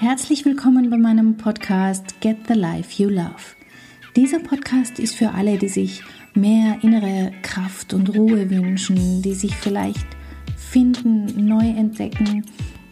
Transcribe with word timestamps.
Herzlich 0.00 0.44
willkommen 0.44 0.90
bei 0.90 0.98
meinem 0.98 1.36
Podcast 1.36 2.20
Get 2.20 2.48
the 2.48 2.54
Life 2.54 3.00
You 3.00 3.08
Love. 3.08 3.54
Dieser 4.16 4.40
Podcast 4.40 4.98
ist 4.98 5.14
für 5.14 5.30
alle, 5.30 5.56
die 5.56 5.68
sich 5.68 6.02
mehr 6.34 6.78
innere 6.82 7.30
Kraft 7.42 7.94
und 7.94 8.12
Ruhe 8.16 8.50
wünschen, 8.50 9.22
die 9.22 9.34
sich 9.34 9.54
vielleicht 9.54 10.06
finden, 10.56 11.46
neu 11.46 11.68
entdecken, 11.68 12.44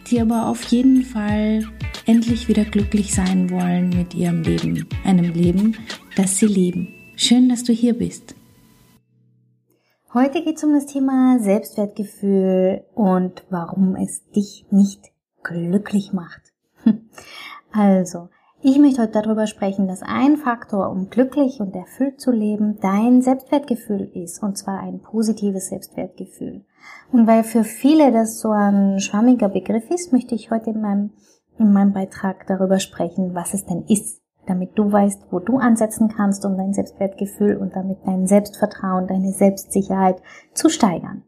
die 0.09 0.21
aber 0.21 0.47
auf 0.47 0.63
jeden 0.63 1.03
Fall 1.03 1.67
endlich 2.05 2.47
wieder 2.47 2.63
glücklich 2.63 3.13
sein 3.13 3.49
wollen 3.49 3.89
mit 3.89 4.15
ihrem 4.15 4.41
Leben, 4.41 4.87
einem 5.03 5.33
Leben, 5.33 5.75
das 6.15 6.39
sie 6.39 6.47
lieben. 6.47 6.87
Schön, 7.17 7.49
dass 7.49 7.65
du 7.65 7.73
hier 7.73 7.97
bist. 7.97 8.33
Heute 10.13 10.41
geht 10.41 10.55
es 10.55 10.63
um 10.63 10.73
das 10.73 10.85
Thema 10.85 11.37
Selbstwertgefühl 11.39 12.85
und 12.95 13.43
warum 13.49 13.97
es 13.97 14.23
dich 14.29 14.65
nicht 14.71 15.11
glücklich 15.43 16.13
macht. 16.13 16.42
Also, 17.75 18.29
ich 18.61 18.79
möchte 18.79 19.01
heute 19.01 19.21
darüber 19.21 19.45
sprechen, 19.45 19.87
dass 19.89 20.03
ein 20.03 20.37
Faktor, 20.37 20.89
um 20.89 21.09
glücklich 21.09 21.59
und 21.59 21.75
erfüllt 21.75 22.21
zu 22.21 22.31
leben, 22.31 22.77
dein 22.79 23.21
Selbstwertgefühl 23.21 24.09
ist, 24.13 24.41
und 24.41 24.57
zwar 24.57 24.79
ein 24.79 25.01
positives 25.01 25.67
Selbstwertgefühl. 25.67 26.63
Und 27.11 27.27
weil 27.27 27.43
für 27.43 27.65
viele 27.65 28.13
das 28.13 28.39
so 28.39 28.51
ein 28.51 29.01
schwammiger 29.01 29.49
Begriff 29.49 29.89
ist, 29.91 30.13
möchte 30.13 30.33
ich 30.33 30.49
heute 30.49 30.69
in 30.69 30.81
meinem, 30.81 31.11
in 31.57 31.73
meinem 31.73 31.91
Beitrag 31.91 32.47
darüber 32.47 32.79
sprechen, 32.79 33.35
was 33.35 33.53
es 33.53 33.65
denn 33.65 33.83
ist, 33.89 34.21
damit 34.45 34.77
du 34.79 34.89
weißt, 34.89 35.23
wo 35.31 35.39
du 35.39 35.57
ansetzen 35.57 36.07
kannst, 36.07 36.45
um 36.45 36.55
dein 36.55 36.73
Selbstwertgefühl 36.73 37.57
und 37.57 37.75
damit 37.75 37.97
dein 38.05 38.27
Selbstvertrauen, 38.27 39.07
deine 39.07 39.33
Selbstsicherheit 39.33 40.21
zu 40.53 40.69
steigern. 40.69 41.23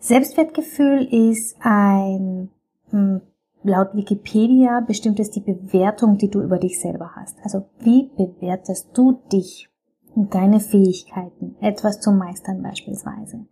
Selbstwertgefühl 0.00 1.04
ist 1.04 1.56
ein 1.60 2.50
hm, 2.90 3.20
laut 3.66 3.94
Wikipedia 3.94 4.80
bestimmt 4.80 5.20
es 5.20 5.30
die 5.30 5.40
Bewertung, 5.40 6.18
die 6.18 6.30
du 6.30 6.40
über 6.40 6.58
dich 6.58 6.80
selber 6.80 7.12
hast. 7.16 7.38
Also 7.42 7.66
wie 7.80 8.10
bewertest 8.16 8.90
du 8.94 9.20
dich 9.32 9.68
und 10.14 10.34
deine 10.34 10.60
Fähigkeiten, 10.60 11.56
etwas 11.60 12.00
zu 12.00 12.10
meistern 12.10 12.62
beispielsweise. 12.62 13.46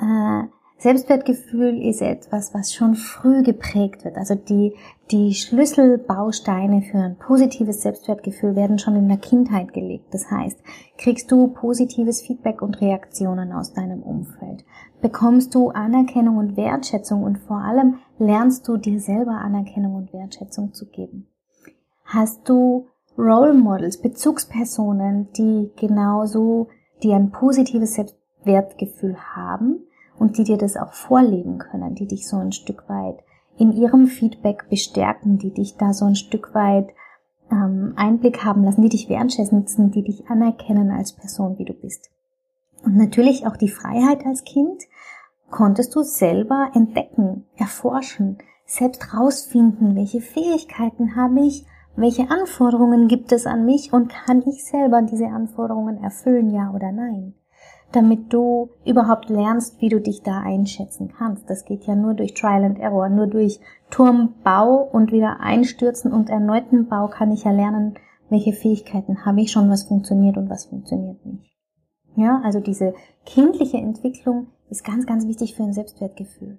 Äh, 0.00 0.44
Selbstwertgefühl 0.80 1.82
ist 1.82 2.02
etwas, 2.02 2.54
was 2.54 2.72
schon 2.72 2.94
früh 2.94 3.42
geprägt 3.42 4.04
wird. 4.04 4.16
Also 4.16 4.36
die, 4.36 4.74
die 5.10 5.34
Schlüsselbausteine 5.34 6.82
für 6.82 6.98
ein 6.98 7.16
positives 7.16 7.82
Selbstwertgefühl 7.82 8.54
werden 8.54 8.78
schon 8.78 8.94
in 8.94 9.08
der 9.08 9.16
Kindheit 9.16 9.72
gelegt. 9.72 10.14
Das 10.14 10.30
heißt, 10.30 10.56
kriegst 10.96 11.32
du 11.32 11.48
positives 11.48 12.22
Feedback 12.22 12.62
und 12.62 12.80
Reaktionen 12.80 13.50
aus 13.52 13.72
deinem 13.72 14.04
Umfeld? 14.04 14.64
Bekommst 15.00 15.52
du 15.56 15.70
Anerkennung 15.70 16.36
und 16.36 16.56
Wertschätzung 16.56 17.24
und 17.24 17.38
vor 17.38 17.58
allem 17.58 17.96
lernst 18.20 18.68
du 18.68 18.76
dir 18.76 19.00
selber 19.00 19.32
Anerkennung 19.32 19.96
und 19.96 20.12
Wertschätzung 20.12 20.74
zu 20.74 20.86
geben? 20.86 21.26
Hast 22.04 22.48
du 22.48 22.86
Role 23.18 23.52
Models, 23.52 24.00
Bezugspersonen, 24.00 25.32
die 25.32 25.72
genauso, 25.74 26.68
die 27.02 27.12
ein 27.12 27.32
positives 27.32 27.94
Selbstwertgefühl 27.94 29.16
haben? 29.34 29.87
Und 30.18 30.38
die 30.38 30.44
dir 30.44 30.58
das 30.58 30.76
auch 30.76 30.92
vorleben 30.92 31.58
können, 31.58 31.94
die 31.94 32.06
dich 32.06 32.28
so 32.28 32.36
ein 32.36 32.52
Stück 32.52 32.88
weit 32.88 33.18
in 33.56 33.72
ihrem 33.72 34.06
Feedback 34.06 34.68
bestärken, 34.68 35.38
die 35.38 35.52
dich 35.52 35.76
da 35.76 35.92
so 35.92 36.04
ein 36.04 36.14
Stück 36.14 36.54
weit 36.54 36.88
ähm, 37.50 37.92
Einblick 37.96 38.44
haben 38.44 38.64
lassen, 38.64 38.82
die 38.82 38.88
dich 38.88 39.08
wertschätzen, 39.08 39.90
die 39.90 40.02
dich 40.02 40.28
anerkennen 40.28 40.90
als 40.90 41.12
Person, 41.12 41.58
wie 41.58 41.64
du 41.64 41.72
bist. 41.72 42.10
Und 42.84 42.96
natürlich 42.96 43.46
auch 43.46 43.56
die 43.56 43.68
Freiheit 43.68 44.24
als 44.24 44.44
Kind 44.44 44.82
konntest 45.50 45.94
du 45.94 46.02
selber 46.02 46.70
entdecken, 46.74 47.46
erforschen, 47.56 48.38
selbst 48.66 49.14
rausfinden, 49.14 49.96
welche 49.96 50.20
Fähigkeiten 50.20 51.16
habe 51.16 51.40
ich, 51.40 51.64
welche 51.96 52.30
Anforderungen 52.30 53.08
gibt 53.08 53.32
es 53.32 53.46
an 53.46 53.64
mich 53.64 53.92
und 53.92 54.08
kann 54.10 54.42
ich 54.46 54.64
selber 54.64 55.02
diese 55.02 55.26
Anforderungen 55.26 56.02
erfüllen, 56.02 56.50
ja 56.50 56.70
oder 56.72 56.92
nein 56.92 57.34
damit 57.92 58.32
du 58.32 58.70
überhaupt 58.84 59.30
lernst, 59.30 59.80
wie 59.80 59.88
du 59.88 60.00
dich 60.00 60.22
da 60.22 60.40
einschätzen 60.40 61.12
kannst. 61.16 61.48
Das 61.48 61.64
geht 61.64 61.84
ja 61.84 61.94
nur 61.94 62.14
durch 62.14 62.34
Trial 62.34 62.64
and 62.64 62.78
Error, 62.78 63.08
nur 63.08 63.26
durch 63.26 63.60
Turmbau 63.90 64.88
und 64.92 65.10
wieder 65.12 65.40
einstürzen 65.40 66.12
und 66.12 66.28
erneuten 66.28 66.88
Bau 66.88 67.08
kann 67.08 67.32
ich 67.32 67.44
ja 67.44 67.50
lernen, 67.50 67.94
welche 68.28 68.52
Fähigkeiten 68.52 69.24
habe 69.24 69.40
ich 69.40 69.50
schon, 69.50 69.70
was 69.70 69.84
funktioniert 69.84 70.36
und 70.36 70.50
was 70.50 70.66
funktioniert 70.66 71.24
nicht. 71.24 71.50
Ja, 72.16 72.40
also 72.44 72.60
diese 72.60 72.94
kindliche 73.24 73.78
Entwicklung 73.78 74.48
ist 74.68 74.84
ganz, 74.84 75.06
ganz 75.06 75.26
wichtig 75.26 75.54
für 75.54 75.62
ein 75.62 75.72
Selbstwertgefühl. 75.72 76.58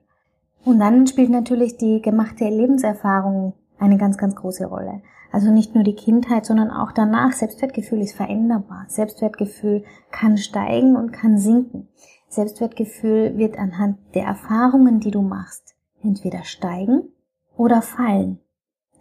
Und 0.66 0.80
dann 0.80 1.06
spielt 1.06 1.30
natürlich 1.30 1.78
die 1.78 2.02
gemachte 2.02 2.46
Lebenserfahrung 2.46 3.54
eine 3.78 3.98
ganz, 3.98 4.18
ganz 4.18 4.36
große 4.36 4.66
Rolle. 4.66 5.02
Also 5.32 5.52
nicht 5.52 5.76
nur 5.76 5.84
die 5.84 5.96
Kindheit, 5.96 6.46
sondern 6.46 6.72
auch 6.72 6.92
danach. 6.92 7.34
Selbstwertgefühl 7.34 8.02
ist 8.02 8.16
veränderbar. 8.16 8.86
Selbstwertgefühl 8.88 9.84
kann 10.12 10.38
steigen 10.38 10.96
und 10.96 11.12
kann 11.12 11.38
sinken. 11.38 11.88
Selbstwertgefühl 12.30 13.38
wird 13.38 13.58
anhand 13.58 13.98
der 14.16 14.24
Erfahrungen, 14.24 15.00
die 15.00 15.12
du 15.12 15.22
machst, 15.22 15.76
entweder 16.04 16.44
steigen 16.44 17.10
oder 17.58 17.82
fallen. 17.82 18.40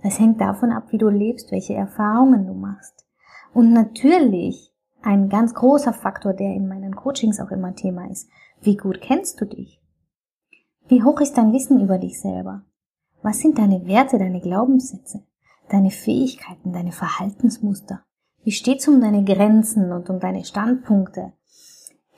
Es 0.02 0.18
hängt 0.18 0.40
davon 0.40 0.70
ab, 0.70 0.84
wie 0.90 0.98
du 0.98 1.08
lebst, 1.08 1.50
welche 1.50 1.74
Erfahrungen 1.74 2.46
du 2.46 2.54
machst. 2.54 3.06
Und 3.52 3.72
natürlich 3.72 4.72
ein 5.02 5.28
ganz 5.28 5.54
großer 5.54 5.92
Faktor, 5.92 6.34
der 6.34 6.54
in 6.54 6.68
meinen 6.68 6.94
Coachings 6.94 7.40
auch 7.40 7.50
immer 7.50 7.74
Thema 7.74 8.10
ist. 8.10 8.28
Wie 8.60 8.76
gut 8.76 9.00
kennst 9.00 9.40
du 9.40 9.44
dich? 9.44 9.80
Wie 10.88 11.02
hoch 11.02 11.20
ist 11.20 11.36
dein 11.36 11.52
Wissen 11.52 11.80
über 11.80 11.98
dich 11.98 12.20
selber? 12.20 12.62
Was 13.22 13.40
sind 13.40 13.58
deine 13.58 13.86
Werte, 13.86 14.18
deine 14.18 14.40
Glaubenssätze? 14.40 15.22
Deine 15.68 15.90
Fähigkeiten, 15.90 16.72
deine 16.72 16.92
Verhaltensmuster? 16.92 18.02
Wie 18.42 18.52
steht's 18.52 18.88
um 18.88 19.00
deine 19.00 19.24
Grenzen 19.24 19.92
und 19.92 20.08
um 20.10 20.20
deine 20.20 20.44
Standpunkte? 20.44 21.32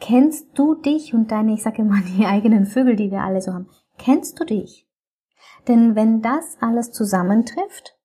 Kennst 0.01 0.59
du 0.59 0.75
dich 0.75 1.13
und 1.13 1.31
deine, 1.31 1.55
ich 1.55 1.63
sage 1.63 1.83
immer, 1.83 2.01
die 2.17 2.27
eigenen 2.27 2.67
Vögel, 2.67 2.97
die 2.97 3.11
wir 3.11 3.23
alle 3.23 3.41
so 3.41 3.53
haben, 3.53 3.69
kennst 3.99 4.39
du 4.41 4.45
dich? 4.45 4.87
Denn 5.69 5.95
wenn 5.95 6.23
das 6.23 6.57
alles 6.61 6.93
zusammentrifft, 6.93 7.99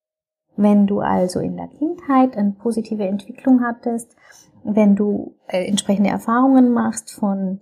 wenn 0.58 0.88
du 0.88 1.00
also 1.00 1.40
in 1.40 1.58
der 1.58 1.68
Kindheit 1.68 2.38
eine 2.38 2.52
positive 2.52 3.06
Entwicklung 3.06 3.62
hattest, 3.64 4.16
wenn 4.64 4.96
du 4.96 5.36
äh, 5.48 5.66
entsprechende 5.66 6.10
Erfahrungen 6.10 6.72
machst 6.72 7.12
von 7.12 7.62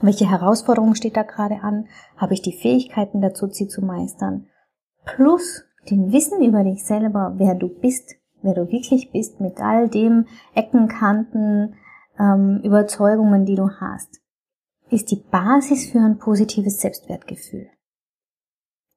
welche 0.00 0.28
Herausforderung 0.28 0.94
steht 0.94 1.16
da 1.16 1.22
gerade 1.22 1.60
an, 1.62 1.86
habe 2.16 2.34
ich 2.34 2.42
die 2.42 2.56
Fähigkeiten 2.56 3.20
dazu, 3.20 3.48
sie 3.48 3.68
zu 3.68 3.82
meistern, 3.82 4.46
plus 5.04 5.64
dem 5.90 6.12
Wissen 6.12 6.42
über 6.42 6.64
dich 6.64 6.84
selber, 6.84 7.34
wer 7.36 7.54
du 7.54 7.68
bist, 7.68 8.16
wer 8.42 8.54
du 8.54 8.70
wirklich 8.70 9.10
bist, 9.10 9.40
mit 9.40 9.60
all 9.60 9.88
dem 9.88 10.26
Ecken, 10.54 10.88
Kanten, 10.88 11.74
ähm, 12.18 12.60
Überzeugungen, 12.62 13.44
die 13.44 13.54
du 13.54 13.68
hast, 13.80 14.20
ist 14.90 15.10
die 15.10 15.24
Basis 15.30 15.90
für 15.90 16.00
ein 16.00 16.18
positives 16.18 16.80
Selbstwertgefühl. 16.80 17.68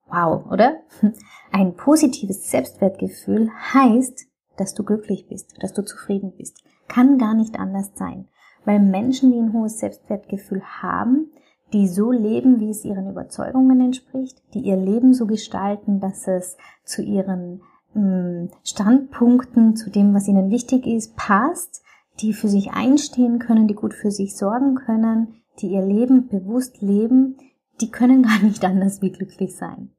Wow, 0.07 0.45
oder? 0.51 0.81
Ein 1.51 1.75
positives 1.75 2.49
Selbstwertgefühl 2.49 3.49
heißt, 3.73 4.27
dass 4.57 4.73
du 4.73 4.83
glücklich 4.83 5.27
bist, 5.27 5.55
dass 5.61 5.73
du 5.73 5.83
zufrieden 5.83 6.33
bist. 6.37 6.63
Kann 6.87 7.17
gar 7.17 7.33
nicht 7.33 7.59
anders 7.59 7.91
sein. 7.95 8.27
Weil 8.65 8.79
Menschen, 8.79 9.31
die 9.31 9.37
ein 9.37 9.53
hohes 9.53 9.79
Selbstwertgefühl 9.79 10.61
haben, 10.63 11.31
die 11.73 11.87
so 11.87 12.11
leben, 12.11 12.59
wie 12.59 12.69
es 12.69 12.85
ihren 12.85 13.09
Überzeugungen 13.09 13.81
entspricht, 13.81 14.41
die 14.53 14.61
ihr 14.61 14.77
Leben 14.77 15.13
so 15.13 15.25
gestalten, 15.25 15.99
dass 15.99 16.27
es 16.27 16.57
zu 16.83 17.01
ihren 17.01 17.61
mm, 17.93 18.49
Standpunkten, 18.63 19.75
zu 19.75 19.89
dem, 19.89 20.13
was 20.13 20.27
ihnen 20.27 20.51
wichtig 20.51 20.85
ist, 20.85 21.15
passt, 21.15 21.83
die 22.19 22.33
für 22.33 22.47
sich 22.47 22.71
einstehen 22.71 23.39
können, 23.39 23.67
die 23.67 23.73
gut 23.73 23.93
für 23.93 24.11
sich 24.11 24.37
sorgen 24.37 24.75
können, 24.75 25.41
die 25.59 25.67
ihr 25.67 25.85
Leben 25.85 26.27
bewusst 26.27 26.81
leben, 26.81 27.37
die 27.81 27.91
können 27.91 28.23
gar 28.27 28.41
nicht 28.41 28.63
anders 28.63 29.01
wie 29.01 29.11
glücklich 29.11 29.55
sein. 29.55 29.89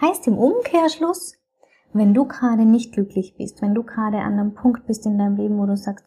Heißt 0.00 0.26
im 0.26 0.36
Umkehrschluss, 0.36 1.38
wenn 1.92 2.14
du 2.14 2.24
gerade 2.24 2.64
nicht 2.64 2.92
glücklich 2.92 3.36
bist, 3.36 3.62
wenn 3.62 3.74
du 3.74 3.82
gerade 3.82 4.18
an 4.18 4.38
einem 4.38 4.54
Punkt 4.54 4.86
bist 4.86 5.06
in 5.06 5.18
deinem 5.18 5.36
Leben, 5.36 5.58
wo 5.58 5.66
du 5.66 5.76
sagst, 5.76 6.06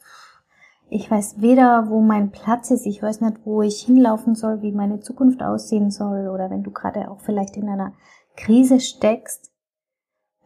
ich 0.89 1.09
weiß 1.09 1.41
weder, 1.41 1.89
wo 1.89 2.01
mein 2.01 2.31
Platz 2.31 2.71
ist, 2.71 2.85
ich 2.85 3.01
weiß 3.01 3.21
nicht, 3.21 3.45
wo 3.45 3.61
ich 3.61 3.81
hinlaufen 3.81 4.35
soll, 4.35 4.61
wie 4.61 4.71
meine 4.71 4.99
Zukunft 4.99 5.41
aussehen 5.41 5.91
soll, 5.91 6.27
oder 6.27 6.49
wenn 6.49 6.63
du 6.63 6.71
gerade 6.71 7.09
auch 7.09 7.21
vielleicht 7.21 7.57
in 7.57 7.69
einer 7.69 7.93
Krise 8.35 8.79
steckst, 8.79 9.51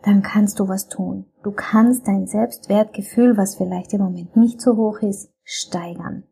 dann 0.04 0.22
kannst 0.22 0.60
du 0.60 0.68
was 0.68 0.88
tun. 0.88 1.26
Du 1.44 1.52
kannst 1.52 2.08
dein 2.08 2.26
Selbstwertgefühl, 2.26 3.36
was 3.36 3.56
vielleicht 3.56 3.94
im 3.94 4.02
Moment 4.02 4.36
nicht 4.38 4.62
so 4.62 4.78
hoch 4.78 5.00
ist, 5.00 5.34
steigern. 5.44 6.24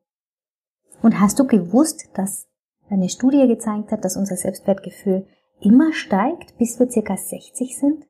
Und 1.01 1.19
hast 1.19 1.39
du 1.39 1.45
gewusst, 1.45 2.09
dass 2.13 2.47
eine 2.89 3.09
Studie 3.09 3.45
gezeigt 3.47 3.91
hat, 3.91 4.05
dass 4.05 4.15
unser 4.15 4.37
Selbstwertgefühl 4.37 5.27
immer 5.59 5.91
steigt, 5.91 6.57
bis 6.57 6.79
wir 6.79 6.89
circa 6.89 7.17
60 7.17 7.77
sind 7.77 8.07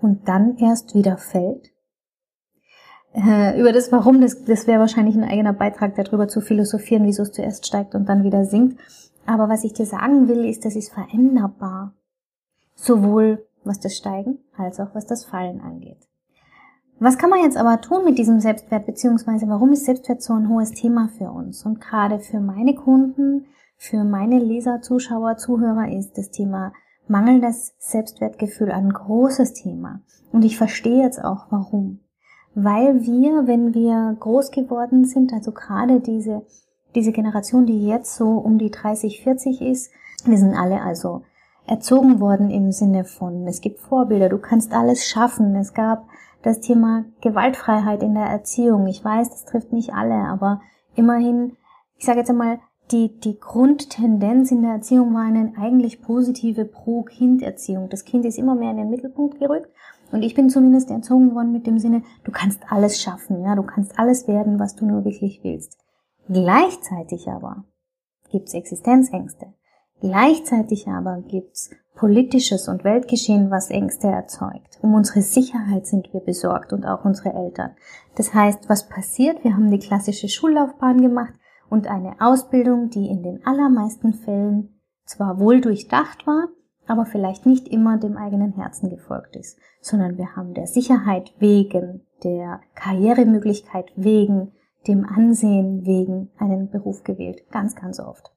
und 0.00 0.28
dann 0.28 0.58
erst 0.58 0.94
wieder 0.94 1.16
fällt? 1.16 1.70
Äh, 3.18 3.58
über 3.60 3.72
das 3.72 3.90
Warum, 3.90 4.20
das, 4.20 4.44
das 4.44 4.66
wäre 4.66 4.78
wahrscheinlich 4.78 5.16
ein 5.16 5.24
eigener 5.24 5.52
Beitrag 5.52 5.96
darüber 5.96 6.28
zu 6.28 6.40
philosophieren, 6.40 7.04
wieso 7.04 7.24
es 7.24 7.32
zuerst 7.32 7.66
steigt 7.66 7.94
und 7.94 8.08
dann 8.08 8.22
wieder 8.22 8.44
sinkt. 8.44 8.80
Aber 9.26 9.48
was 9.48 9.64
ich 9.64 9.72
dir 9.72 9.86
sagen 9.86 10.28
will, 10.28 10.44
ist, 10.44 10.64
das 10.64 10.76
ist 10.76 10.92
veränderbar. 10.92 11.94
Sowohl 12.76 13.44
was 13.64 13.80
das 13.80 13.96
Steigen 13.96 14.38
als 14.56 14.78
auch 14.78 14.94
was 14.94 15.06
das 15.06 15.24
Fallen 15.24 15.60
angeht. 15.60 15.98
Was 17.00 17.18
kann 17.18 17.30
man 17.30 17.42
jetzt 17.42 17.56
aber 17.56 17.80
tun 17.80 18.04
mit 18.04 18.18
diesem 18.18 18.40
Selbstwert, 18.40 18.86
beziehungsweise 18.86 19.48
warum 19.48 19.72
ist 19.72 19.84
Selbstwert 19.84 20.22
so 20.22 20.32
ein 20.34 20.48
hohes 20.48 20.72
Thema 20.72 21.08
für 21.16 21.30
uns? 21.30 21.64
Und 21.66 21.80
gerade 21.80 22.20
für 22.20 22.40
meine 22.40 22.74
Kunden, 22.74 23.46
für 23.76 24.04
meine 24.04 24.38
Leser, 24.38 24.80
Zuschauer, 24.80 25.36
Zuhörer 25.36 25.88
ist 25.90 26.16
das 26.16 26.30
Thema 26.30 26.72
mangelndes 27.08 27.74
Selbstwertgefühl 27.78 28.70
ein 28.70 28.92
großes 28.92 29.54
Thema. 29.54 30.02
Und 30.32 30.44
ich 30.44 30.56
verstehe 30.56 31.02
jetzt 31.02 31.22
auch 31.22 31.46
warum. 31.50 32.00
Weil 32.60 33.02
wir, 33.02 33.46
wenn 33.46 33.72
wir 33.72 34.16
groß 34.18 34.50
geworden 34.50 35.04
sind, 35.04 35.32
also 35.32 35.52
gerade 35.52 36.00
diese, 36.00 36.42
diese 36.96 37.12
Generation, 37.12 37.66
die 37.66 37.86
jetzt 37.86 38.16
so 38.16 38.30
um 38.30 38.58
die 38.58 38.72
30, 38.72 39.22
40 39.22 39.62
ist, 39.62 39.92
wir 40.24 40.38
sind 40.38 40.54
alle 40.54 40.82
also 40.82 41.22
erzogen 41.68 42.18
worden 42.18 42.50
im 42.50 42.72
Sinne 42.72 43.04
von, 43.04 43.46
es 43.46 43.60
gibt 43.60 43.78
Vorbilder, 43.78 44.28
du 44.28 44.38
kannst 44.38 44.72
alles 44.72 45.06
schaffen. 45.06 45.54
Es 45.54 45.72
gab 45.72 46.08
das 46.42 46.58
Thema 46.58 47.04
Gewaltfreiheit 47.20 48.02
in 48.02 48.14
der 48.14 48.26
Erziehung. 48.26 48.88
Ich 48.88 49.04
weiß, 49.04 49.30
das 49.30 49.44
trifft 49.44 49.72
nicht 49.72 49.94
alle, 49.94 50.16
aber 50.16 50.60
immerhin, 50.96 51.56
ich 51.96 52.06
sage 52.06 52.18
jetzt 52.18 52.30
einmal, 52.30 52.58
die, 52.90 53.20
die 53.20 53.38
Grundtendenz 53.38 54.50
in 54.50 54.62
der 54.62 54.72
Erziehung 54.72 55.14
war 55.14 55.22
eine 55.22 55.52
eigentlich 55.56 56.02
positive 56.02 56.64
Pro-Kind-Erziehung. 56.64 57.88
Das 57.88 58.04
Kind 58.04 58.24
ist 58.24 58.36
immer 58.36 58.56
mehr 58.56 58.72
in 58.72 58.78
den 58.78 58.90
Mittelpunkt 58.90 59.38
gerückt 59.38 59.70
und 60.10 60.22
ich 60.22 60.34
bin 60.34 60.50
zumindest 60.50 60.90
erzogen 60.90 61.34
worden 61.34 61.52
mit 61.52 61.66
dem 61.66 61.78
Sinne, 61.78 62.02
du 62.24 62.32
kannst 62.32 62.60
alles 62.70 63.00
schaffen, 63.00 63.42
ja, 63.42 63.54
du 63.54 63.62
kannst 63.62 63.98
alles 63.98 64.26
werden, 64.26 64.58
was 64.58 64.74
du 64.74 64.86
nur 64.86 65.04
wirklich 65.04 65.40
willst. 65.42 65.78
Gleichzeitig 66.28 67.28
aber 67.28 67.64
gibt's 68.30 68.54
Existenzängste. 68.54 69.46
Gleichzeitig 70.00 70.86
aber 70.88 71.22
gibt's 71.22 71.70
politisches 71.94 72.68
und 72.68 72.84
Weltgeschehen, 72.84 73.50
was 73.50 73.70
Ängste 73.70 74.06
erzeugt. 74.06 74.78
Um 74.82 74.94
unsere 74.94 75.22
Sicherheit 75.22 75.86
sind 75.86 76.12
wir 76.12 76.20
besorgt 76.20 76.72
und 76.72 76.86
auch 76.86 77.04
unsere 77.04 77.34
Eltern. 77.34 77.72
Das 78.14 78.32
heißt, 78.32 78.68
was 78.68 78.88
passiert? 78.88 79.42
Wir 79.42 79.54
haben 79.54 79.70
die 79.70 79.80
klassische 79.80 80.28
Schullaufbahn 80.28 81.02
gemacht 81.02 81.34
und 81.68 81.88
eine 81.88 82.14
Ausbildung, 82.20 82.90
die 82.90 83.08
in 83.08 83.22
den 83.22 83.44
allermeisten 83.44 84.14
Fällen 84.14 84.80
zwar 85.04 85.40
wohl 85.40 85.60
durchdacht 85.60 86.26
war, 86.26 86.48
aber 86.88 87.06
vielleicht 87.06 87.46
nicht 87.46 87.68
immer 87.68 87.98
dem 87.98 88.16
eigenen 88.16 88.52
Herzen 88.52 88.90
gefolgt 88.90 89.36
ist, 89.36 89.58
sondern 89.80 90.16
wir 90.18 90.36
haben 90.36 90.54
der 90.54 90.66
Sicherheit 90.66 91.32
wegen, 91.38 92.02
der 92.24 92.60
Karrieremöglichkeit 92.74 93.92
wegen, 93.96 94.52
dem 94.86 95.04
Ansehen 95.04 95.84
wegen 95.84 96.30
einen 96.38 96.70
Beruf 96.70 97.04
gewählt. 97.04 97.42
Ganz, 97.50 97.76
ganz 97.76 98.00
oft. 98.00 98.32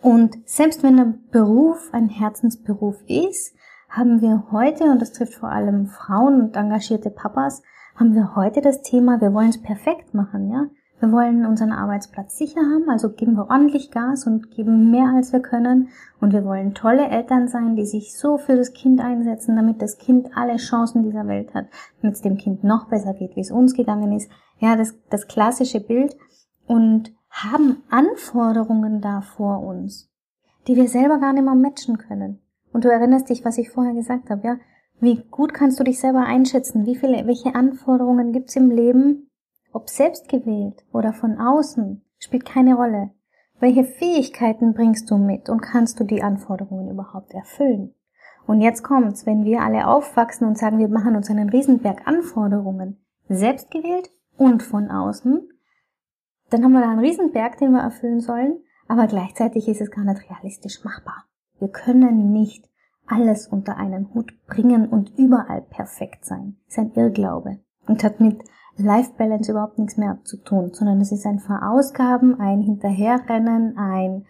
Und 0.00 0.36
selbst 0.44 0.82
wenn 0.82 0.96
der 0.96 1.14
Beruf 1.30 1.88
ein 1.92 2.08
Herzensberuf 2.08 2.96
ist, 3.06 3.54
haben 3.88 4.20
wir 4.20 4.50
heute, 4.50 4.84
und 4.84 5.00
das 5.00 5.12
trifft 5.12 5.34
vor 5.34 5.50
allem 5.50 5.86
Frauen 5.86 6.40
und 6.40 6.56
engagierte 6.56 7.10
Papas, 7.10 7.62
haben 7.94 8.14
wir 8.14 8.34
heute 8.34 8.60
das 8.60 8.82
Thema, 8.82 9.20
wir 9.20 9.32
wollen 9.32 9.50
es 9.50 9.62
perfekt 9.62 10.12
machen, 10.14 10.50
ja. 10.50 10.66
Wir 11.02 11.10
wollen 11.10 11.44
unseren 11.46 11.72
Arbeitsplatz 11.72 12.38
sicher 12.38 12.60
haben, 12.60 12.88
also 12.88 13.10
geben 13.10 13.34
wir 13.34 13.50
ordentlich 13.50 13.90
Gas 13.90 14.24
und 14.24 14.52
geben 14.52 14.92
mehr 14.92 15.08
als 15.08 15.32
wir 15.32 15.40
können. 15.40 15.88
Und 16.20 16.32
wir 16.32 16.44
wollen 16.44 16.74
tolle 16.74 17.08
Eltern 17.08 17.48
sein, 17.48 17.74
die 17.74 17.86
sich 17.86 18.16
so 18.16 18.38
für 18.38 18.54
das 18.54 18.72
Kind 18.72 19.00
einsetzen, 19.00 19.56
damit 19.56 19.82
das 19.82 19.98
Kind 19.98 20.30
alle 20.36 20.58
Chancen 20.58 21.02
dieser 21.02 21.26
Welt 21.26 21.54
hat, 21.54 21.66
damit 22.00 22.14
es 22.14 22.22
dem 22.22 22.36
Kind 22.36 22.62
noch 22.62 22.86
besser 22.86 23.14
geht, 23.14 23.34
wie 23.34 23.40
es 23.40 23.50
uns 23.50 23.74
gegangen 23.74 24.12
ist. 24.12 24.30
Ja, 24.60 24.76
das, 24.76 24.94
das 25.10 25.26
klassische 25.26 25.80
Bild. 25.80 26.16
Und 26.68 27.12
haben 27.30 27.82
Anforderungen 27.90 29.00
da 29.00 29.22
vor 29.22 29.60
uns, 29.60 30.08
die 30.68 30.76
wir 30.76 30.86
selber 30.86 31.18
gar 31.18 31.32
nicht 31.32 31.42
mehr 31.42 31.56
matchen 31.56 31.98
können. 31.98 32.38
Und 32.72 32.84
du 32.84 32.88
erinnerst 32.88 33.28
dich, 33.28 33.44
was 33.44 33.58
ich 33.58 33.70
vorher 33.70 33.94
gesagt 33.94 34.30
habe, 34.30 34.46
ja? 34.46 34.56
Wie 35.00 35.24
gut 35.32 35.52
kannst 35.52 35.80
du 35.80 35.84
dich 35.84 35.98
selber 35.98 36.20
einschätzen? 36.20 36.86
Wie 36.86 36.94
viele, 36.94 37.26
welche 37.26 37.56
Anforderungen 37.56 38.32
gibt's 38.32 38.54
im 38.54 38.70
Leben? 38.70 39.31
Ob 39.72 39.88
selbst 39.88 40.28
gewählt 40.28 40.84
oder 40.92 41.12
von 41.12 41.38
außen, 41.38 42.02
spielt 42.18 42.44
keine 42.44 42.74
Rolle. 42.74 43.10
Welche 43.58 43.84
Fähigkeiten 43.84 44.74
bringst 44.74 45.10
du 45.10 45.16
mit 45.16 45.48
und 45.48 45.60
kannst 45.60 45.98
du 45.98 46.04
die 46.04 46.22
Anforderungen 46.22 46.90
überhaupt 46.90 47.32
erfüllen? 47.32 47.94
Und 48.46 48.60
jetzt 48.60 48.82
kommt's, 48.82 49.24
wenn 49.24 49.44
wir 49.44 49.62
alle 49.62 49.86
aufwachsen 49.86 50.46
und 50.46 50.58
sagen, 50.58 50.78
wir 50.78 50.88
machen 50.88 51.16
uns 51.16 51.30
einen 51.30 51.48
Riesenberg 51.48 52.06
Anforderungen, 52.06 52.98
selbst 53.28 53.70
gewählt 53.70 54.10
und 54.36 54.62
von 54.62 54.90
außen, 54.90 55.48
dann 56.50 56.64
haben 56.64 56.72
wir 56.72 56.80
da 56.80 56.90
einen 56.90 56.98
Riesenberg, 56.98 57.56
den 57.58 57.72
wir 57.72 57.80
erfüllen 57.80 58.20
sollen, 58.20 58.58
aber 58.88 59.06
gleichzeitig 59.06 59.68
ist 59.68 59.80
es 59.80 59.90
gar 59.90 60.04
nicht 60.04 60.28
realistisch 60.28 60.84
machbar. 60.84 61.24
Wir 61.58 61.68
können 61.68 62.32
nicht 62.32 62.68
alles 63.06 63.46
unter 63.46 63.76
einen 63.76 64.12
Hut 64.12 64.34
bringen 64.46 64.88
und 64.88 65.16
überall 65.16 65.62
perfekt 65.62 66.24
sein. 66.24 66.56
Das 66.66 66.76
ist 66.76 66.78
ein 66.78 66.92
Irrglaube 66.94 67.60
und 67.86 68.04
hat 68.04 68.20
mit 68.20 68.42
Life 68.76 69.12
Balance 69.18 69.50
überhaupt 69.50 69.78
nichts 69.78 69.96
mehr 69.96 70.18
zu 70.24 70.38
tun, 70.38 70.70
sondern 70.72 71.00
es 71.00 71.12
ist 71.12 71.26
ein 71.26 71.38
Verausgaben, 71.38 72.40
ein 72.40 72.60
Hinterherrennen, 72.60 73.76
ein 73.76 74.26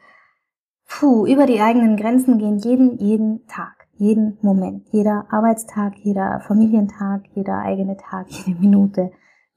Puh, 0.89 1.27
über 1.27 1.47
die 1.47 1.61
eigenen 1.61 1.97
Grenzen 1.97 2.39
gehen 2.39 2.59
jeden, 2.59 2.99
jeden 2.99 3.47
Tag, 3.47 3.89
jeden 3.95 4.37
Moment, 4.43 4.87
jeder 4.91 5.27
Arbeitstag, 5.31 5.97
jeder 5.99 6.41
Familientag, 6.41 7.25
jeder 7.35 7.59
eigene 7.59 7.97
Tag, 7.97 8.31
jede 8.47 8.61
Minute. 8.61 9.11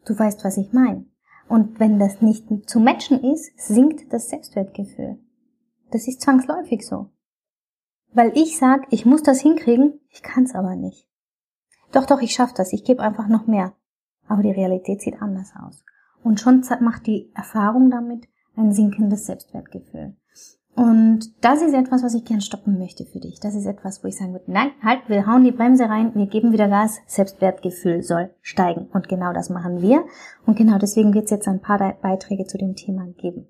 Du 0.06 0.18
weißt, 0.18 0.46
was 0.46 0.58
ich 0.58 0.72
meine. 0.72 1.06
Und 1.48 1.80
wenn 1.80 2.00
das 2.00 2.22
nicht 2.22 2.48
zu 2.70 2.80
matchen 2.80 3.24
ist, 3.24 3.52
sinkt 3.60 4.12
das 4.14 4.30
Selbstwertgefühl. 4.30 5.20
Das 5.92 6.08
ist 6.08 6.22
zwangsläufig 6.22 6.88
so. 6.88 7.10
Weil 8.14 8.32
ich 8.36 8.58
sag, 8.58 8.88
ich 8.92 9.06
muss 9.06 9.22
das 9.22 9.42
hinkriegen, 9.42 10.00
ich 10.10 10.24
kann's 10.24 10.56
aber 10.56 10.76
nicht. 10.76 11.08
Doch, 11.92 12.06
doch, 12.06 12.22
ich 12.22 12.34
schaff 12.34 12.54
das, 12.54 12.72
ich 12.74 12.84
gebe 12.86 13.02
einfach 13.02 13.28
noch 13.28 13.46
mehr. 13.46 13.74
Aber 14.28 14.44
die 14.44 14.52
Realität 14.52 15.02
sieht 15.02 15.22
anders 15.22 15.54
aus. 15.62 15.84
Und 16.24 16.40
schon 16.40 16.64
macht 16.82 17.06
die 17.08 17.32
Erfahrung 17.36 17.90
damit 17.90 18.28
ein 18.56 18.72
sinkendes 18.72 19.26
Selbstwertgefühl. 19.26 20.16
Und 20.76 21.32
das 21.42 21.62
ist 21.62 21.74
etwas, 21.74 22.04
was 22.04 22.16
ich 22.16 22.26
gern 22.26 22.42
stoppen 22.42 22.78
möchte 22.78 23.06
für 23.06 23.20
dich. 23.20 23.40
Das 23.40 23.56
ist 23.56 23.66
etwas, 23.66 24.04
wo 24.04 24.10
ich 24.10 24.18
sagen 24.18 24.34
würde, 24.34 24.52
nein, 24.52 24.72
halt, 24.84 25.08
wir 25.08 25.26
hauen 25.26 25.46
die 25.46 25.54
Bremse 25.54 25.88
rein, 25.88 26.14
wir 26.16 26.26
geben 26.26 26.52
wieder 26.52 26.68
Gas, 26.68 27.00
Selbstwertgefühl 27.08 28.04
soll 28.04 28.32
steigen. 28.42 28.88
Und 28.92 29.08
genau 29.08 29.32
das 29.32 29.50
machen 29.50 29.82
wir. 29.82 30.04
Und 30.46 30.58
genau 30.58 30.78
deswegen 30.78 31.14
wird 31.14 31.26
es 31.26 31.32
jetzt 31.32 31.48
ein 31.48 31.62
paar 31.62 31.94
Beiträge 32.02 32.46
zu 32.46 32.58
dem 32.58 32.76
Thema 32.76 33.06
geben. 33.18 33.48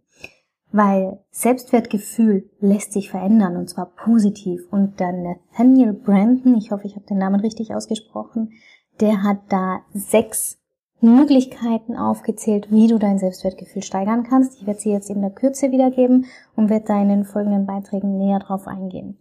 Weil 0.71 1.19
Selbstwertgefühl 1.31 2.51
lässt 2.59 2.93
sich 2.93 3.09
verändern 3.09 3.57
und 3.57 3.69
zwar 3.69 3.87
positiv. 3.87 4.61
Und 4.69 4.99
der 4.99 5.13
Nathaniel 5.13 5.93
Brandon, 5.93 6.55
ich 6.55 6.71
hoffe, 6.71 6.85
ich 6.85 6.95
habe 6.95 7.07
den 7.07 7.17
Namen 7.17 7.39
richtig 7.39 7.73
ausgesprochen, 7.73 8.51
der 8.99 9.23
hat 9.23 9.39
da 9.49 9.79
sechs 9.93 10.59
Möglichkeiten 11.05 11.95
aufgezählt, 11.95 12.71
wie 12.71 12.87
du 12.87 12.97
dein 12.97 13.19
Selbstwertgefühl 13.19 13.83
steigern 13.83 14.23
kannst. 14.23 14.59
Ich 14.59 14.67
werde 14.67 14.79
sie 14.79 14.91
jetzt 14.91 15.09
in 15.09 15.21
der 15.21 15.29
Kürze 15.29 15.71
wiedergeben 15.71 16.25
und 16.55 16.69
werde 16.69 16.85
da 16.85 17.01
in 17.01 17.09
den 17.09 17.25
folgenden 17.25 17.65
Beiträgen 17.65 18.17
näher 18.17 18.39
drauf 18.39 18.67
eingehen. 18.67 19.17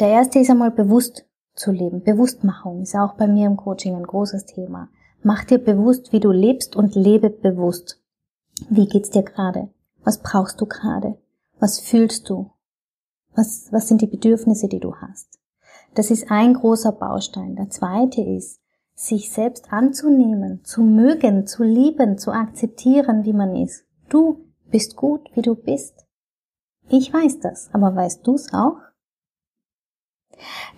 Der 0.00 0.08
erste 0.08 0.38
ist 0.38 0.50
einmal 0.50 0.70
bewusst 0.70 1.26
zu 1.54 1.70
leben. 1.70 2.02
Bewusstmachung 2.02 2.82
ist 2.82 2.94
auch 2.94 3.14
bei 3.14 3.26
mir 3.26 3.46
im 3.46 3.56
Coaching 3.56 3.94
ein 3.94 4.06
großes 4.06 4.46
Thema. 4.46 4.88
Mach 5.22 5.44
dir 5.44 5.58
bewusst, 5.58 6.12
wie 6.12 6.20
du 6.20 6.30
lebst 6.30 6.74
und 6.74 6.94
lebe 6.94 7.30
bewusst. 7.30 8.00
Wie 8.68 8.86
geht's 8.86 9.10
dir 9.10 9.22
gerade? 9.22 9.68
Was 10.02 10.22
brauchst 10.22 10.60
du 10.60 10.66
gerade? 10.66 11.18
Was 11.58 11.78
fühlst 11.78 12.28
du? 12.28 12.50
Was, 13.34 13.68
was 13.70 13.88
sind 13.88 14.00
die 14.00 14.06
Bedürfnisse, 14.06 14.68
die 14.68 14.80
du 14.80 14.96
hast? 14.96 15.38
Das 15.94 16.10
ist 16.10 16.30
ein 16.30 16.54
großer 16.54 16.92
Baustein. 16.92 17.56
Der 17.56 17.68
zweite 17.70 18.22
ist, 18.22 18.61
sich 19.02 19.32
selbst 19.32 19.72
anzunehmen, 19.72 20.60
zu 20.64 20.82
mögen, 20.82 21.46
zu 21.46 21.64
lieben, 21.64 22.18
zu 22.18 22.30
akzeptieren, 22.30 23.24
wie 23.24 23.32
man 23.32 23.56
ist. 23.56 23.84
Du 24.08 24.44
bist 24.70 24.96
gut, 24.96 25.28
wie 25.34 25.42
du 25.42 25.56
bist. 25.56 26.06
Ich 26.88 27.12
weiß 27.12 27.40
das, 27.40 27.68
aber 27.72 27.96
weißt 27.96 28.24
du 28.24 28.34
es 28.34 28.52
auch? 28.54 28.78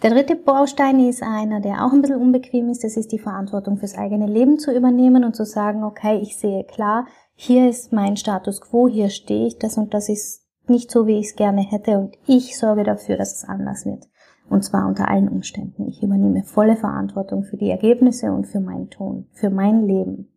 Der 0.03 0.11
dritte 0.11 0.37
Baustein 0.37 1.01
ist 1.01 1.23
einer, 1.23 1.61
der 1.61 1.85
auch 1.85 1.93
ein 1.93 2.01
bisschen 2.01 2.21
unbequem 2.21 2.71
ist. 2.71 2.83
Das 2.83 2.97
ist 2.97 3.13
die 3.13 3.19
Verantwortung 3.19 3.77
fürs 3.77 3.97
eigene 3.97 4.27
Leben 4.27 4.59
zu 4.59 4.73
übernehmen 4.75 5.25
und 5.25 5.37
zu 5.37 5.45
sagen, 5.45 5.85
okay, 5.85 6.19
ich 6.19 6.39
sehe 6.39 6.65
klar, 6.65 7.07
hier 7.35 7.69
ist 7.69 7.93
mein 7.93 8.17
Status 8.17 8.61
quo, 8.61 8.89
hier 8.89 9.11
stehe 9.11 9.49
ich, 9.49 9.59
das 9.59 9.77
und 9.77 9.93
das 9.93 10.09
ist 10.09 10.47
nicht 10.67 10.91
so, 10.91 11.07
wie 11.07 11.19
ich 11.19 11.27
es 11.27 11.37
gerne 11.37 11.61
hätte 11.61 11.99
und 11.99 12.17
ich 12.27 12.57
sorge 12.59 12.85
dafür, 12.85 13.19
dass 13.19 13.35
es 13.37 13.45
anders 13.45 13.85
wird. 13.85 14.09
Und 14.49 14.63
zwar 14.63 14.87
unter 14.87 15.09
allen 15.09 15.29
Umständen. 15.29 15.89
Ich 15.89 16.03
übernehme 16.03 16.45
volle 16.45 16.77
Verantwortung 16.77 17.45
für 17.45 17.57
die 17.57 17.71
Ergebnisse 17.71 18.33
und 18.33 18.47
für 18.47 18.61
meinen 18.61 18.91
Ton, 18.91 19.27
für 19.33 19.51
mein 19.51 19.87
Leben. 19.87 20.29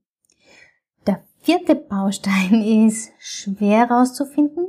Der 1.05 1.19
vierte 1.41 1.75
Baustein 1.75 2.61
ist 2.87 3.11
schwer 3.19 3.87
herauszufinden, 3.87 4.67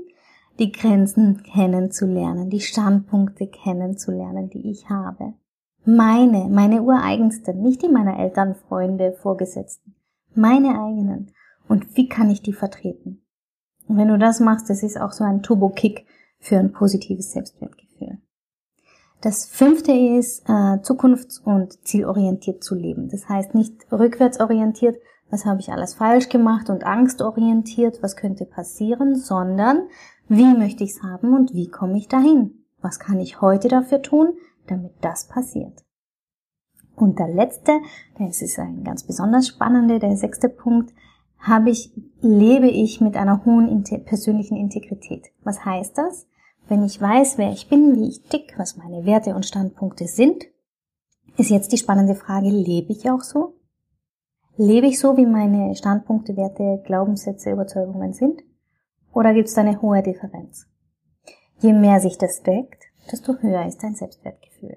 die 0.59 0.73
Grenzen 0.73 1.43
kennenzulernen, 1.45 2.51
die 2.51 2.61
Standpunkte 2.61 3.47
kennenzulernen, 3.47 4.51
die 4.51 4.71
ich 4.71 4.91
habe. 4.91 5.35
Meine, 5.85 6.49
meine 6.51 6.83
ureigensten, 6.83 7.63
nicht 7.63 7.83
die 7.83 7.89
meiner 7.89 8.19
Eltern, 8.19 8.55
Freunde, 8.55 9.13
Vorgesetzten. 9.13 9.95
Meine 10.35 10.81
eigenen. 10.81 11.33
Und 11.69 11.97
wie 11.97 12.09
kann 12.09 12.31
ich 12.31 12.43
die 12.43 12.53
vertreten? 12.53 13.23
Und 13.87 13.97
wenn 13.97 14.09
du 14.09 14.19
das 14.19 14.41
machst, 14.41 14.69
das 14.69 14.83
ist 14.83 15.01
auch 15.01 15.13
so 15.13 15.25
ein 15.25 15.43
Turbo-Kick 15.43 16.05
für 16.41 16.59
ein 16.59 16.73
positives 16.73 17.33
Selbstwertgefühl. 17.33 17.88
Das 19.21 19.47
fünfte 19.47 19.93
ist, 19.93 20.49
äh, 20.49 20.81
zukunfts- 20.83 21.43
und 21.43 21.85
zielorientiert 21.85 22.63
zu 22.63 22.75
leben. 22.75 23.09
Das 23.09 23.29
heißt 23.29 23.55
nicht 23.55 23.87
rückwärtsorientiert, 23.91 24.97
was 25.31 25.45
habe 25.45 25.61
ich 25.61 25.71
alles 25.71 25.95
falsch 25.95 26.29
gemacht 26.29 26.71
und 26.71 26.85
angstorientiert, 26.85 28.03
was 28.03 28.17
könnte 28.17 28.47
passieren, 28.47 29.17
sondern 29.17 29.89
wie 30.29 30.57
möchte 30.57 30.85
ich 30.85 30.91
es 30.91 31.03
haben 31.03 31.35
und 31.35 31.53
wie 31.53 31.69
komme 31.69 31.99
ich 31.99 32.09
dahin? 32.09 32.65
Was 32.81 32.99
kann 32.99 33.19
ich 33.19 33.41
heute 33.41 33.69
dafür 33.69 34.03
tun, 34.03 34.35
damit 34.69 34.93
das 35.01 35.27
passiert? 35.27 35.85
Und 36.95 37.19
der 37.19 37.29
letzte, 37.29 37.73
das 38.19 38.41
ist 38.43 38.59
ein 38.59 38.85
ganz 38.85 39.05
besonders 39.05 39.49
spannender, 39.49 39.99
der 39.99 40.17
sechste 40.17 40.49
Punkt, 40.49 40.95
habe 41.39 41.71
ich, 41.71 41.93
lebe 42.21 42.69
ich 42.69 43.01
mit 43.01 43.17
einer 43.17 43.45
hohen 43.45 43.85
persönlichen 44.05 44.57
Integrität. 44.57 45.29
Was 45.45 45.65
heißt 45.65 45.97
das? 45.97 46.27
Wenn 46.69 46.85
ich 46.85 47.01
weiß, 47.01 47.39
wer 47.39 47.51
ich 47.51 47.69
bin, 47.69 47.97
wie 47.97 48.09
ich 48.09 48.23
tick, 48.25 48.55
was 48.59 48.77
meine 48.77 49.07
Werte 49.07 49.35
und 49.35 49.47
Standpunkte 49.47 50.07
sind, 50.07 50.45
ist 51.39 51.51
jetzt 51.51 51.73
die 51.73 51.79
spannende 51.79 52.15
Frage, 52.15 52.51
lebe 52.51 52.93
ich 52.93 53.11
auch 53.11 53.23
so? 53.23 53.55
Lebe 54.57 54.87
ich 54.87 54.99
so, 54.99 55.17
wie 55.17 55.25
meine 55.25 55.75
Standpunkte, 55.77 56.37
Werte, 56.37 56.83
Glaubenssätze, 56.85 57.53
Überzeugungen 57.53 58.13
sind? 58.13 58.43
Oder 59.15 59.33
gibt 59.33 59.49
es 59.49 59.55
da 59.55 59.63
eine 59.63 59.81
hohe 59.81 60.03
Differenz? 60.03 60.67
Je 61.61 61.73
mehr 61.73 62.01
sich 62.01 62.19
das 62.19 62.43
deckt, 62.43 62.85
desto 63.11 63.39
höher 63.39 63.67
ist 63.67 63.83
dein 63.83 63.95
Selbstwertgefühl. 63.95 64.77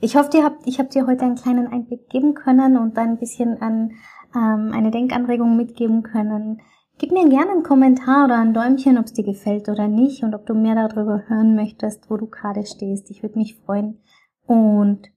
Ich 0.00 0.16
hoffe, 0.16 0.30
ihr 0.36 0.44
habt, 0.44 0.66
ich 0.66 0.78
habe 0.78 0.88
dir 0.88 1.06
heute 1.06 1.24
einen 1.24 1.34
kleinen 1.34 1.66
Einblick 1.66 2.08
geben 2.08 2.34
können 2.34 2.78
und 2.78 2.96
ein 2.96 3.18
bisschen 3.18 3.60
an 3.60 3.92
ähm, 4.34 4.72
eine 4.72 4.90
Denkanregung 4.90 5.56
mitgeben 5.56 6.02
können. 6.02 6.60
Gib 6.98 7.12
mir 7.12 7.28
gerne 7.28 7.52
einen 7.52 7.62
Kommentar 7.62 8.24
oder 8.24 8.40
ein 8.40 8.52
Däumchen, 8.52 8.98
ob 8.98 9.04
es 9.04 9.12
dir 9.12 9.22
gefällt 9.22 9.68
oder 9.68 9.86
nicht 9.86 10.24
und 10.24 10.34
ob 10.34 10.46
du 10.46 10.54
mehr 10.54 10.74
darüber 10.74 11.22
hören 11.28 11.54
möchtest, 11.54 12.10
wo 12.10 12.16
du 12.16 12.26
gerade 12.26 12.66
stehst. 12.66 13.08
Ich 13.10 13.22
würde 13.22 13.38
mich 13.38 13.54
freuen. 13.54 14.00
Und 14.46 15.08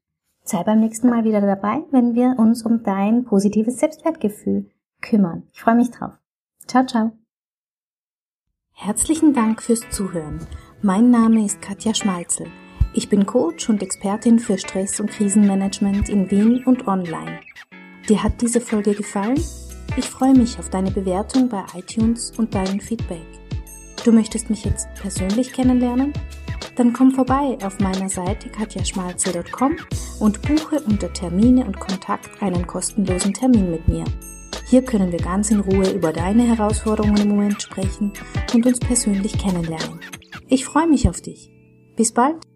sei 0.44 0.64
beim 0.64 0.80
nächsten 0.80 1.10
Mal 1.10 1.24
wieder 1.24 1.42
dabei, 1.42 1.84
wenn 1.90 2.14
wir 2.14 2.36
uns 2.38 2.64
um 2.64 2.84
dein 2.84 3.26
positives 3.26 3.80
Selbstwertgefühl 3.80 4.70
kümmern. 5.02 5.44
Ich 5.54 5.62
freue 5.62 5.76
mich 5.76 5.90
drauf. 5.90 6.14
Ciao, 6.68 6.86
ciao. 6.86 7.14
Herzlichen 8.74 9.34
Dank 9.34 9.64
fürs 9.64 9.90
Zuhören. 9.90 10.40
Mein 10.84 11.10
Name 11.10 11.44
ist 11.44 11.64
Katja 11.64 11.96
Schmalzel. 11.96 12.46
Ich 12.94 13.10
bin 13.10 13.26
Coach 13.26 13.70
und 13.70 13.82
Expertin 13.82 14.38
für 14.38 14.60
Stress- 14.60 15.00
und 15.00 15.10
Krisenmanagement 15.10 16.10
in 16.10 16.30
Wien 16.30 16.64
und 16.64 16.88
online. 16.88 17.40
Dir 18.08 18.22
hat 18.22 18.42
diese 18.42 18.62
Folge 18.62 18.94
gefallen? 18.94 19.40
Ich 19.98 20.10
freue 20.10 20.34
mich 20.34 20.58
auf 20.58 20.70
deine 20.70 20.90
Bewertung 20.90 21.50
bei 21.50 21.64
iTunes 21.76 22.32
und 22.38 22.56
dein 22.56 22.80
Feedback. 22.80 23.26
Du 24.06 24.12
möchtest 24.12 24.50
mich 24.50 24.64
jetzt 24.64 24.88
persönlich 24.96 25.52
kennenlernen? 25.52 26.14
Dann 26.76 26.94
komm 26.94 27.12
vorbei 27.12 27.58
auf 27.64 27.78
meiner 27.80 28.10
Seite 28.10 28.50
katjaschmalze.com 28.50 29.76
und 30.20 30.42
buche 30.42 30.80
unter 30.82 31.12
Termine 31.12 31.66
und 31.66 31.78
Kontakt 31.80 32.42
einen 32.42 32.66
kostenlosen 32.66 33.34
Termin 33.34 33.70
mit 33.70 33.88
mir. 33.88 34.06
Hier 34.68 34.82
können 34.82 35.12
wir 35.12 35.20
ganz 35.20 35.52
in 35.52 35.60
Ruhe 35.60 35.92
über 35.92 36.14
deine 36.14 36.44
Herausforderungen 36.44 37.22
im 37.24 37.30
Moment 37.30 37.62
sprechen 37.62 38.14
und 38.54 38.66
uns 38.66 38.80
persönlich 38.80 39.38
kennenlernen. 39.38 40.00
Ich 40.48 40.64
freue 40.64 40.88
mich 40.88 41.10
auf 41.10 41.20
dich. 41.20 41.52
Bis 41.98 42.14
bald! 42.14 42.51